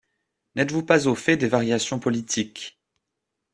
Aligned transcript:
N'êtes-vous 0.55 0.83
pas 0.83 1.07
au 1.07 1.13
fait 1.13 1.37
des 1.37 1.47
variations 1.47 1.99
politiques. 1.99 2.81